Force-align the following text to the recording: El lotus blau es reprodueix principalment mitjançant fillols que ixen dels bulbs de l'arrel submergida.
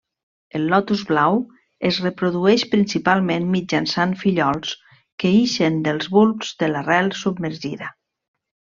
El 0.59 0.63
lotus 0.69 1.01
blau 1.09 1.35
es 1.89 1.99
reprodueix 2.05 2.63
principalment 2.71 3.47
mitjançant 3.57 4.17
fillols 4.25 4.75
que 5.25 5.37
ixen 5.45 5.81
dels 5.91 6.13
bulbs 6.19 6.59
de 6.65 6.75
l'arrel 6.75 7.17
submergida. 7.25 7.97